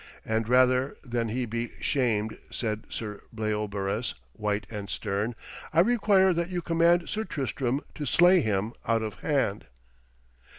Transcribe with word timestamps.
And 0.25 0.49
rather 0.49 0.95
than 1.03 1.29
he 1.29 1.45
be 1.45 1.73
shamed,' 1.79 2.39
said 2.49 2.85
Sir 2.89 3.21
Bleobaris, 3.31 4.15
white 4.33 4.65
and 4.71 4.89
stern, 4.89 5.35
'I 5.73 5.81
require 5.81 6.33
that 6.33 6.49
you 6.49 6.63
command 6.63 7.07
Sir 7.07 7.23
Tristram 7.23 7.81
to 7.93 8.05
slay 8.07 8.39
him 8.41 8.73
out 8.87 9.03
of 9.03 9.13
hand!' 9.19 9.65